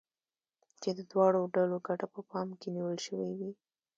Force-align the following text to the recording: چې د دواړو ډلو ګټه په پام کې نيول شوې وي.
چې 0.81 0.89
د 0.97 0.99
دواړو 1.11 1.41
ډلو 1.55 1.77
ګټه 1.87 2.07
په 2.13 2.19
پام 2.29 2.47
کې 2.59 2.67
نيول 2.75 2.97
شوې 3.05 3.29
وي. 3.37 3.51